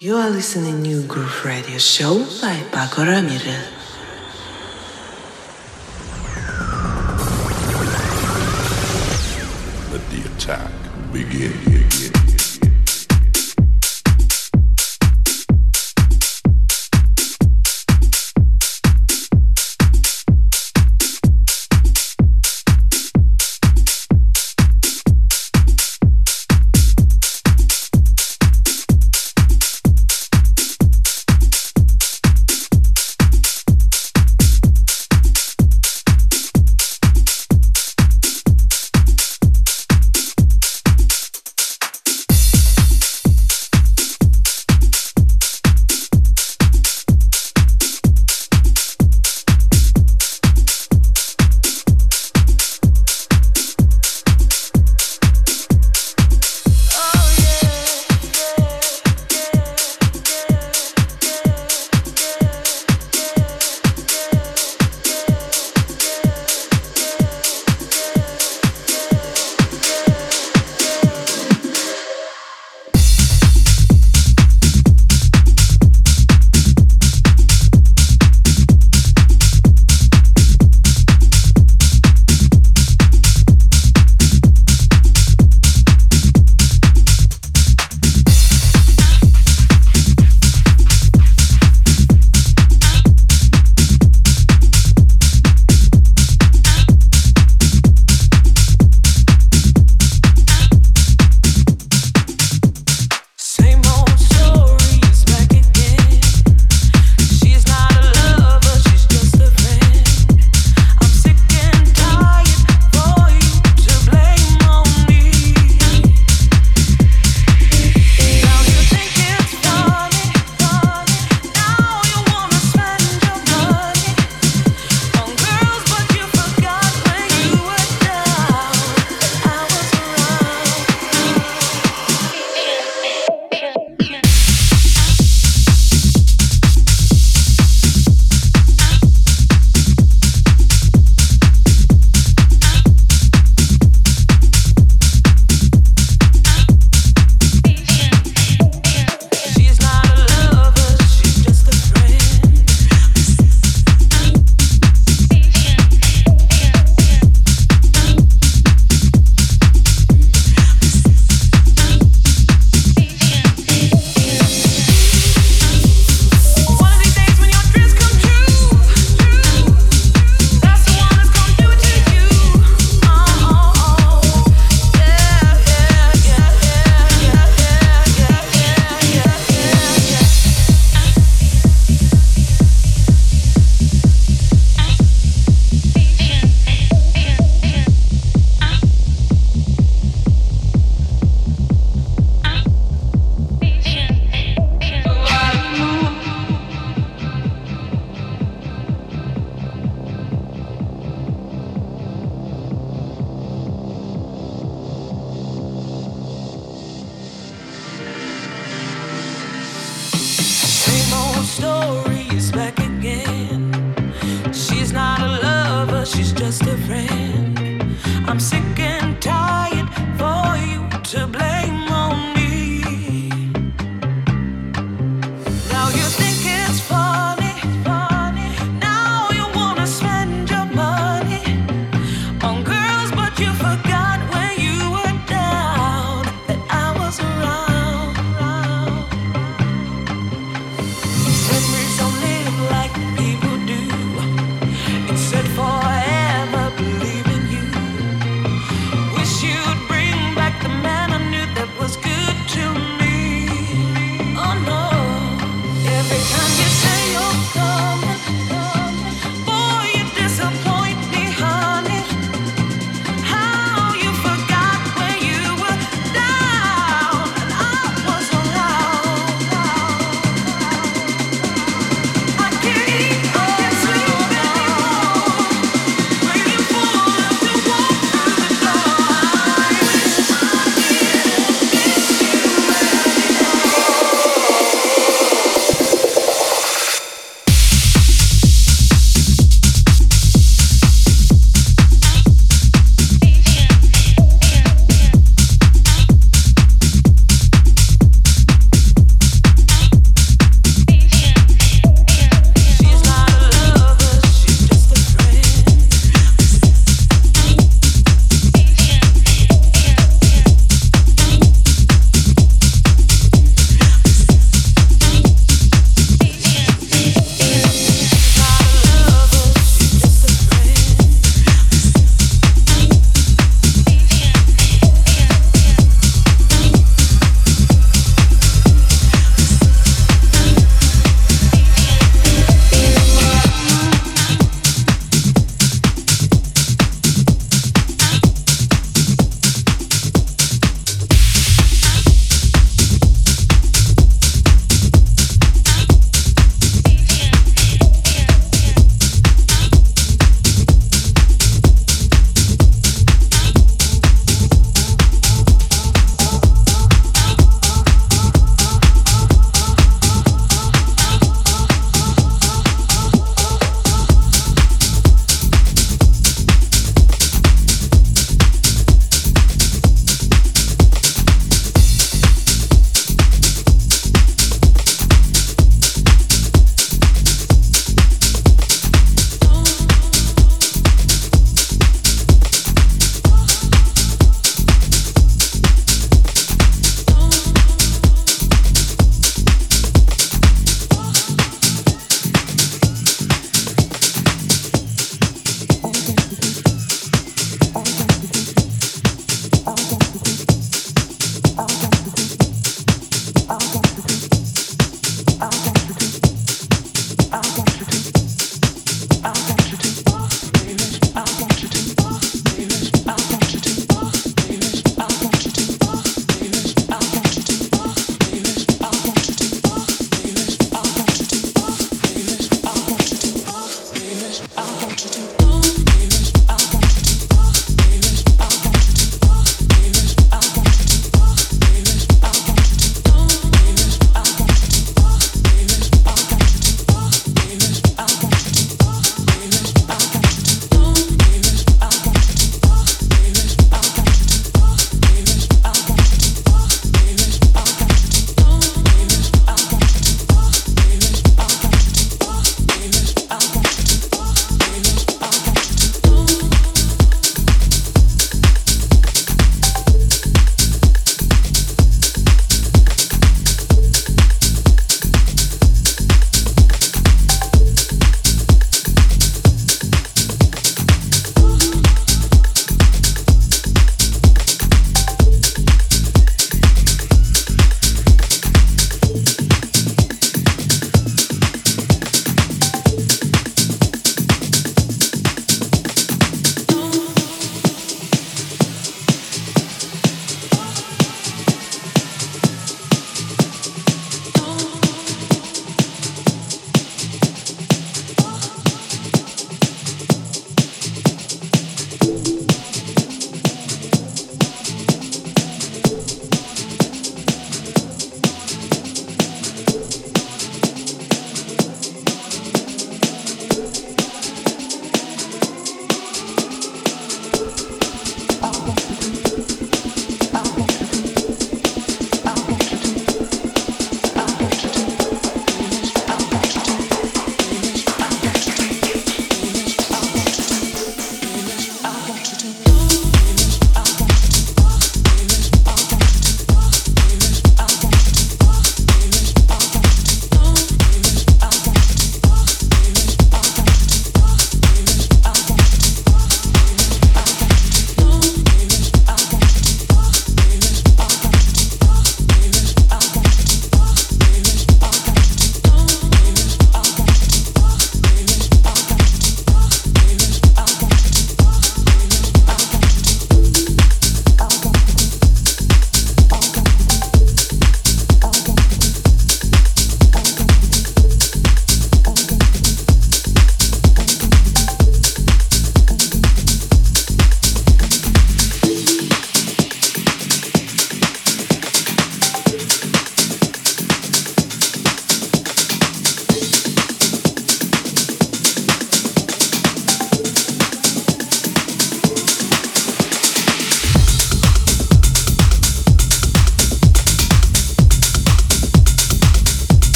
You 0.00 0.14
are 0.14 0.30
listening 0.30 0.84
to 0.84 1.04
Groove 1.08 1.44
Radio 1.44 1.76
Show 1.78 2.20
by 2.40 2.54
Pako 2.70 3.04
Ramirez. 3.04 3.66
Let 9.90 10.08
the 10.08 10.30
attack 10.30 10.70
begin. 11.12 11.78
special 11.98 12.17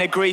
agree. 0.00 0.32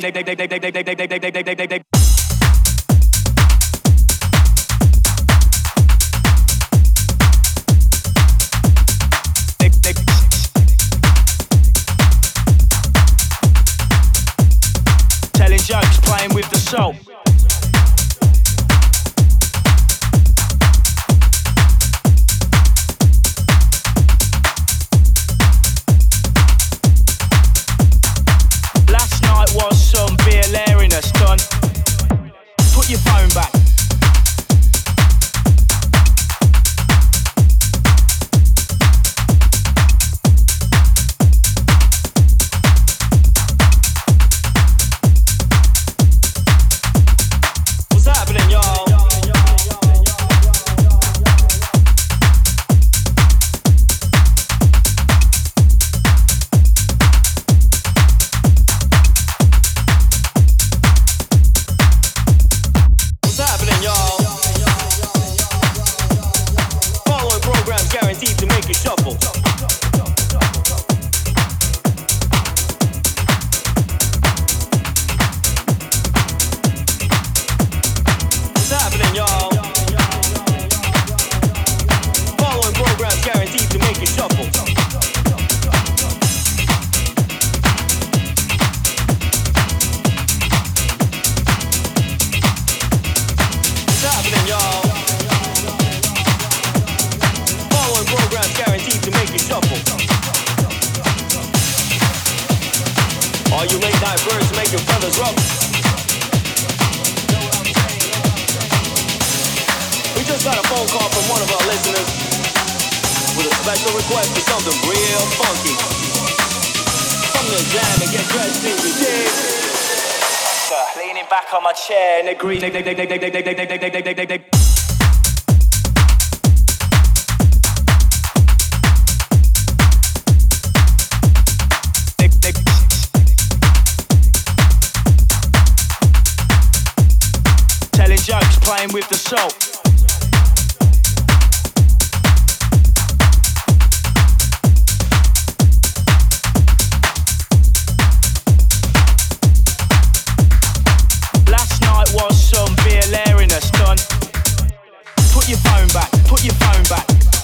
Your 155.48 155.58
phone 155.58 155.88
back, 155.88 156.10
put 156.24 156.44
your 156.44 156.52
phone 156.54 156.82
back. 156.84 157.37